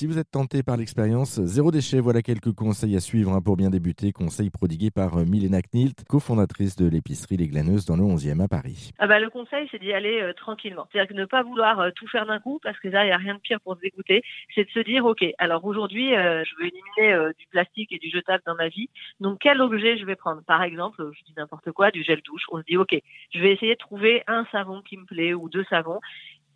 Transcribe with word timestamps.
Si 0.00 0.06
vous 0.06 0.18
êtes 0.18 0.30
tenté 0.30 0.62
par 0.62 0.78
l'expérience, 0.78 1.38
zéro 1.42 1.70
déchet, 1.70 2.00
voilà 2.00 2.22
quelques 2.22 2.54
conseils 2.54 2.96
à 2.96 3.00
suivre 3.00 3.32
hein, 3.34 3.42
pour 3.42 3.58
bien 3.58 3.68
débuter. 3.68 4.12
Conseils 4.12 4.48
prodigués 4.48 4.90
par 4.90 5.18
euh, 5.18 5.26
Milena 5.26 5.60
Knilt, 5.60 6.04
cofondatrice 6.08 6.74
de 6.74 6.88
l'épicerie 6.88 7.36
Les 7.36 7.48
Glaneuses 7.48 7.84
dans 7.84 7.96
le 7.96 8.04
11e 8.04 8.42
à 8.42 8.48
Paris. 8.48 8.92
Ah 8.98 9.06
bah, 9.06 9.20
le 9.20 9.28
conseil, 9.28 9.68
c'est 9.70 9.78
d'y 9.78 9.92
aller 9.92 10.22
euh, 10.22 10.32
tranquillement. 10.32 10.88
C'est-à-dire 10.90 11.14
de 11.14 11.20
ne 11.20 11.26
pas 11.26 11.42
vouloir 11.42 11.80
euh, 11.80 11.90
tout 11.94 12.06
faire 12.06 12.24
d'un 12.24 12.40
coup, 12.40 12.58
parce 12.62 12.80
que 12.80 12.88
là, 12.88 13.04
il 13.04 13.08
n'y 13.08 13.12
a 13.12 13.18
rien 13.18 13.34
de 13.34 13.40
pire 13.40 13.60
pour 13.60 13.76
se 13.76 13.80
dégoûter. 13.80 14.22
C'est 14.54 14.64
de 14.64 14.70
se 14.70 14.80
dire, 14.80 15.04
OK, 15.04 15.22
alors 15.36 15.62
aujourd'hui, 15.66 16.12
je 16.12 16.56
veux 16.58 16.68
éliminer 16.68 17.32
du 17.38 17.46
plastique 17.48 17.92
et 17.92 17.98
du 17.98 18.08
jetable 18.08 18.42
dans 18.46 18.54
ma 18.54 18.68
vie. 18.68 18.88
Donc, 19.20 19.40
quel 19.42 19.60
objet 19.60 19.98
je 19.98 20.06
vais 20.06 20.16
prendre? 20.16 20.42
Par 20.46 20.62
exemple, 20.62 21.10
je 21.12 21.24
dis 21.24 21.34
n'importe 21.36 21.72
quoi, 21.72 21.90
du 21.90 22.02
gel 22.02 22.22
douche. 22.22 22.44
On 22.50 22.56
se 22.56 22.64
dit, 22.64 22.78
OK, 22.78 22.98
je 23.34 23.38
vais 23.38 23.52
essayer 23.52 23.74
de 23.74 23.78
trouver 23.78 24.22
un 24.26 24.46
savon 24.50 24.80
qui 24.80 24.96
me 24.96 25.04
plaît 25.04 25.34
ou 25.34 25.50
deux 25.50 25.64
savons 25.64 26.00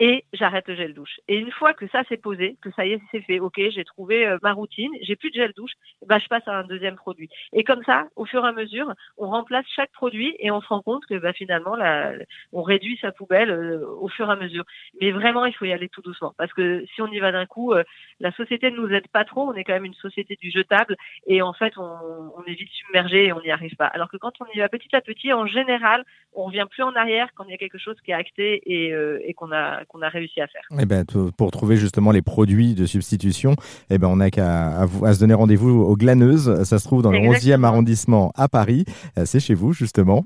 et 0.01 0.25
j'arrête 0.33 0.67
le 0.69 0.75
gel 0.75 0.93
douche. 0.93 1.21
Et 1.29 1.37
une 1.37 1.53
fois 1.53 1.73
que 1.73 1.87
ça 1.89 2.03
s'est 2.05 2.17
posé, 2.17 2.57
que 2.61 2.71
ça 2.73 2.85
y 2.85 2.93
est, 2.93 3.00
c'est 3.11 3.21
fait, 3.21 3.39
ok, 3.39 3.61
j'ai 3.71 3.85
trouvé 3.85 4.27
euh, 4.27 4.39
ma 4.43 4.53
routine, 4.53 4.91
j'ai 5.03 5.14
plus 5.14 5.31
de 5.31 5.37
gel 5.37 5.53
douche, 5.57 5.73
bah, 6.07 6.18
je 6.18 6.27
passe 6.27 6.46
à 6.46 6.59
un 6.59 6.64
deuxième 6.64 6.96
produit. 6.96 7.29
Et 7.53 7.63
comme 7.64 7.82
ça, 7.85 8.09
au 8.17 8.25
fur 8.25 8.45
et 8.45 8.49
à 8.49 8.53
mesure, 8.53 8.93
on 9.18 9.29
remplace 9.29 9.65
chaque 9.75 9.93
produit 9.93 10.35
et 10.41 10.51
on 10.51 10.61
se 10.61 10.68
rend 10.68 10.82
compte 10.82 11.07
que 11.07 11.15
bah, 11.15 11.32
finalement, 11.32 11.77
la, 11.77 12.13
on 12.53 12.63
réduit 12.63 12.99
sa 13.01 13.13
poubelle 13.13 13.51
euh, 13.51 13.87
au 14.01 14.09
fur 14.09 14.29
et 14.29 14.32
à 14.32 14.37
mesure. 14.37 14.65
Mais 15.01 15.13
vraiment, 15.13 15.45
il 15.45 15.54
faut 15.54 15.65
y 15.65 15.73
aller 15.73 15.89
tout 15.89 16.03
doucement 16.03 16.35
parce 16.37 16.53
que 16.53 16.85
si 16.95 17.03
on 17.03 17.07
y 17.09 17.21
va 17.21 17.31
d'un 17.31 17.46
coup, 17.46 17.73
euh, 17.73 17.85
la 18.21 18.32
société 18.32 18.71
ne 18.71 18.76
nous 18.76 18.93
aide 18.93 19.09
pas 19.09 19.25
trop. 19.25 19.49
On 19.49 19.54
est 19.54 19.65
quand 19.65 19.75
même 19.75 19.85
une 19.85 19.95
société 19.95 20.37
du 20.40 20.51
jetable 20.51 20.96
et 21.26 21.40
en 21.43 21.53
fait, 21.53 21.75
on, 21.76 22.43
est 22.46 22.54
vite 22.54 22.71
submergé 22.73 23.26
et 23.26 23.32
on 23.32 23.40
n'y 23.40 23.51
arrive 23.51 23.76
pas. 23.76 23.87
Alors 23.87 24.11
que 24.11 24.17
quand 24.17 24.32
on 24.40 24.46
y 24.54 24.59
va 24.59 24.68
petit 24.68 24.95
à 24.95 25.01
petit, 25.01 25.32
en 25.32 25.46
général, 25.46 26.04
on 26.32 26.45
revient 26.45 26.67
plus 26.71 26.82
en 26.82 26.95
arrière 26.95 27.29
quand 27.35 27.45
il 27.45 27.53
y 27.53 27.54
a 27.54 27.59
quelque 27.59 27.79
chose 27.79 27.96
qui 28.04 28.11
est 28.11 28.15
acté 28.15 28.61
et, 28.67 28.89
et 29.26 29.35
qu'on 29.35 29.53
a 29.53 29.84
qu'on 29.89 30.03
a 30.03 30.09
réussi 30.09 30.41
à 30.41 30.47
faire. 30.47 30.63
Eh 30.79 30.87
ben, 30.87 31.05
pour 31.37 31.51
trouver 31.51 31.77
justement 31.77 32.11
les 32.11 32.23
produits 32.23 32.75
de 32.75 32.87
substitution, 32.87 33.57
eh 33.91 33.99
ben, 33.99 34.09
on 34.09 34.17
n'a 34.17 34.31
qu'à 34.31 34.83
à, 34.83 35.15
se 35.15 35.21
donner 35.21 35.35
rendez-vous 35.35 35.71
aux 35.71 35.97
Glaneuses. 35.97 36.65
Ça 36.65 36.79
se 36.79 36.85
trouve 36.85 37.03
dans 37.03 37.11
le 37.11 37.19
11e 37.19 37.65
arrondissement 37.65 38.33
à 38.35 38.49
Paris. 38.49 38.85
Euh, 39.19 39.25
c'est 39.27 39.41
chez 39.41 39.55
vous, 39.55 39.73
justement. 39.73 40.25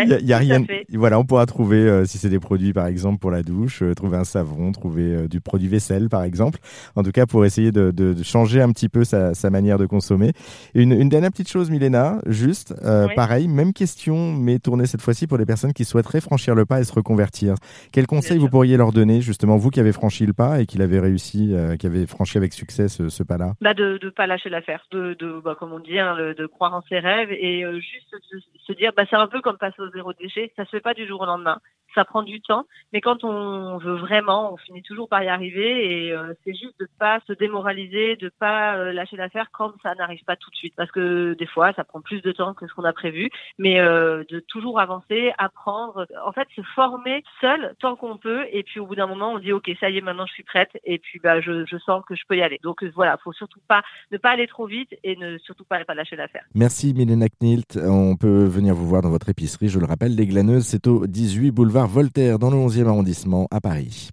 Il 0.00 0.20
y, 0.26 0.32
a, 0.32 0.38
rien. 0.38 0.64
Voilà, 0.94 1.18
on 1.18 1.24
pourra 1.24 1.46
trouver, 1.46 1.78
euh, 1.78 2.04
si 2.04 2.18
c'est 2.18 2.28
des 2.28 2.40
produits, 2.40 2.72
par 2.72 2.86
exemple, 2.86 3.18
pour 3.18 3.30
la 3.30 3.42
douche, 3.42 3.82
euh, 3.82 3.94
trouver 3.94 4.16
un 4.16 4.24
savon, 4.24 4.72
trouver 4.72 5.28
du 5.28 5.40
produit 5.40 5.68
vaisselle, 5.68 6.08
par 6.08 6.22
exemple. 6.22 6.58
En 6.96 7.02
tout 7.02 7.12
cas, 7.12 7.26
pour 7.26 7.44
essayer 7.44 7.72
de, 7.72 7.90
de, 7.90 8.22
changer 8.22 8.60
un 8.60 8.70
petit 8.72 8.88
peu 8.88 9.04
sa, 9.04 9.34
sa 9.34 9.50
manière 9.50 9.78
de 9.78 9.86
consommer. 9.86 10.32
Une, 10.74 10.92
une, 10.92 11.08
dernière 11.08 11.30
petite 11.30 11.48
chose, 11.48 11.70
Milena, 11.70 12.18
juste, 12.26 12.74
pareil, 13.14 13.48
même 13.48 13.72
question, 13.72 14.32
mais 14.32 14.58
tournée 14.58 14.86
cette 14.86 15.02
fois-ci 15.02 15.26
pour 15.26 15.38
les 15.38 15.46
personnes 15.46 15.72
qui 15.72 15.84
souhaiteraient 15.84 16.20
franchir 16.20 16.54
le 16.54 16.66
pas 16.66 16.80
et 16.80 16.84
se 16.84 16.92
reconvertir. 16.92 17.54
Quel 17.92 18.06
conseil 18.08 18.38
vous 18.38 18.48
pourriez 18.48 18.76
leur 18.76 18.92
donner, 18.92 19.20
justement, 19.20 19.56
vous 19.56 19.70
qui 19.70 19.78
avez 19.78 19.92
franchi 19.92 20.26
le 20.26 20.32
pas 20.32 20.60
et 20.60 20.66
qui 20.66 20.78
l'avez 20.78 20.98
réussi, 20.98 21.54
euh, 21.54 21.76
qui 21.76 21.86
avez 21.86 22.06
franchi 22.06 22.36
avec 22.36 22.52
succès 22.52 22.88
ce, 22.88 23.22
pas-là? 23.22 23.52
Bah 23.60 23.74
De 23.74 23.98
ne 24.02 24.10
pas 24.10 24.26
lâcher 24.26 24.48
l'affaire, 24.48 24.86
de, 24.90 25.14
de 25.14 25.40
bah, 25.40 25.56
comme 25.58 25.72
on 25.72 25.78
dit, 25.78 25.98
hein, 25.98 26.16
de 26.36 26.46
croire 26.46 26.74
en 26.74 26.82
ses 26.88 26.98
rêves 26.98 27.30
et 27.30 27.64
euh, 27.64 27.78
juste 27.78 28.12
de 28.32 28.40
se 28.66 28.72
dire, 28.72 28.92
bah, 28.96 29.04
c'est 29.08 29.16
un 29.16 29.28
peu 29.28 29.40
comme 29.40 29.58
passer 29.58 29.80
au 29.80 29.90
zéro 29.90 30.12
déchet, 30.14 30.52
ça 30.56 30.64
se 30.64 30.70
fait 30.70 30.80
pas 30.80 30.94
du 30.94 31.06
jour 31.06 31.20
au 31.20 31.26
lendemain 31.26 31.60
ça 31.98 32.04
prend 32.04 32.22
du 32.22 32.40
temps, 32.40 32.64
mais 32.92 33.00
quand 33.00 33.24
on 33.24 33.76
veut 33.78 33.96
vraiment, 33.96 34.52
on 34.52 34.56
finit 34.56 34.82
toujours 34.82 35.08
par 35.08 35.20
y 35.24 35.26
arriver 35.26 36.06
et 36.06 36.12
euh, 36.12 36.32
c'est 36.44 36.54
juste 36.54 36.78
de 36.78 36.86
pas 36.96 37.18
se 37.26 37.32
démoraliser, 37.32 38.14
de 38.14 38.30
pas 38.38 38.76
euh, 38.76 38.92
lâcher 38.92 39.16
l'affaire 39.16 39.48
quand 39.52 39.72
ça 39.82 39.96
n'arrive 39.96 40.22
pas 40.24 40.36
tout 40.36 40.48
de 40.50 40.54
suite, 40.54 40.74
parce 40.76 40.92
que 40.92 41.34
des 41.34 41.46
fois 41.46 41.72
ça 41.72 41.82
prend 41.82 42.00
plus 42.00 42.22
de 42.22 42.30
temps 42.30 42.54
que 42.54 42.68
ce 42.68 42.74
qu'on 42.74 42.84
a 42.84 42.92
prévu, 42.92 43.30
mais 43.58 43.80
euh, 43.80 44.22
de 44.30 44.38
toujours 44.38 44.78
avancer, 44.78 45.32
apprendre, 45.38 46.06
en 46.24 46.30
fait 46.30 46.46
se 46.54 46.62
former 46.76 47.24
seul 47.40 47.74
tant 47.80 47.96
qu'on 47.96 48.16
peut, 48.16 48.46
et 48.52 48.62
puis 48.62 48.78
au 48.78 48.86
bout 48.86 48.94
d'un 48.94 49.08
moment 49.08 49.32
on 49.32 49.40
dit 49.40 49.52
ok 49.52 49.68
ça 49.80 49.90
y 49.90 49.98
est 49.98 50.00
maintenant 50.00 50.26
je 50.26 50.34
suis 50.34 50.44
prête 50.44 50.70
et 50.84 51.00
puis 51.00 51.18
bah 51.18 51.40
je, 51.40 51.64
sens 51.84 52.04
que 52.06 52.14
je 52.14 52.22
peux 52.28 52.36
y 52.36 52.42
aller. 52.42 52.60
Donc 52.62 52.84
voilà, 52.94 53.16
faut 53.24 53.32
surtout 53.32 53.60
pas 53.66 53.82
ne 54.12 54.18
pas 54.18 54.30
aller 54.30 54.46
trop 54.46 54.66
vite 54.66 54.94
et 55.02 55.16
ne 55.16 55.36
surtout 55.38 55.64
pas 55.64 55.84
pas 55.84 55.94
lâcher 55.94 56.14
l'affaire. 56.14 56.44
Merci 56.54 56.94
Milena 56.94 57.26
Knilt, 57.28 57.76
on 57.76 58.14
peut 58.14 58.44
venir 58.44 58.76
vous 58.76 58.86
voir 58.86 59.02
dans 59.02 59.10
votre 59.10 59.28
épicerie, 59.30 59.68
je 59.68 59.80
le 59.80 59.86
rappelle, 59.86 60.14
les 60.14 60.26
Glaneuses, 60.26 60.64
c'est 60.66 60.86
au 60.86 61.08
18 61.08 61.50
boulevard 61.50 61.87
Voltaire 61.88 62.38
dans 62.38 62.50
le 62.50 62.56
11e 62.56 62.86
arrondissement 62.86 63.48
à 63.50 63.60
Paris. 63.60 64.10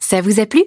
Ça 0.00 0.20
vous 0.20 0.40
a 0.40 0.46
plu? 0.46 0.64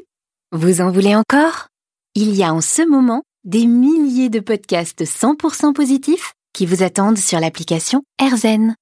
Vous 0.52 0.82
en 0.82 0.92
voulez 0.92 1.16
encore? 1.16 1.68
Il 2.16 2.34
y 2.36 2.44
a 2.44 2.54
en 2.54 2.62
ce 2.62 2.88
moment 2.88 3.24
des 3.44 3.66
milliers 3.66 4.30
de 4.30 4.40
podcasts 4.40 5.04
100% 5.04 5.74
positifs 5.74 6.34
qui 6.54 6.66
vous 6.66 6.84
attendent 6.84 7.18
sur 7.18 7.40
l'application 7.40 8.04
AirZen. 8.20 8.76